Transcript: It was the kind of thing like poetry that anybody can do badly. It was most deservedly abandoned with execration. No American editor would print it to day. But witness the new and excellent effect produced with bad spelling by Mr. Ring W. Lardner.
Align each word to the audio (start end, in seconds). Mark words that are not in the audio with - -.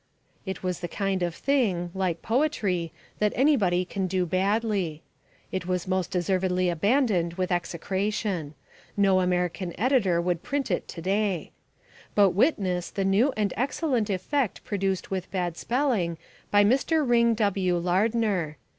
It 0.47 0.63
was 0.63 0.79
the 0.79 0.87
kind 0.87 1.21
of 1.21 1.35
thing 1.35 1.91
like 1.93 2.23
poetry 2.23 2.91
that 3.19 3.33
anybody 3.35 3.85
can 3.85 4.07
do 4.07 4.25
badly. 4.25 5.03
It 5.51 5.67
was 5.67 5.87
most 5.87 6.09
deservedly 6.09 6.69
abandoned 6.69 7.35
with 7.35 7.51
execration. 7.51 8.55
No 8.97 9.19
American 9.19 9.79
editor 9.79 10.19
would 10.19 10.41
print 10.41 10.71
it 10.71 10.87
to 10.87 11.03
day. 11.03 11.51
But 12.15 12.31
witness 12.31 12.89
the 12.89 13.05
new 13.05 13.31
and 13.37 13.53
excellent 13.55 14.09
effect 14.09 14.63
produced 14.63 15.11
with 15.11 15.29
bad 15.29 15.55
spelling 15.55 16.17
by 16.49 16.63
Mr. 16.65 17.07
Ring 17.07 17.35
W. 17.35 17.77
Lardner. 17.77 18.57